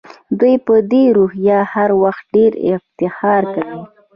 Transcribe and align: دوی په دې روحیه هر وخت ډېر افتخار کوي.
دوی 0.39 0.55
په 0.67 0.75
دې 0.91 1.03
روحیه 1.17 1.59
هر 1.73 1.89
وخت 2.03 2.23
ډېر 2.35 2.51
افتخار 2.75 3.41
کوي. 3.53 3.81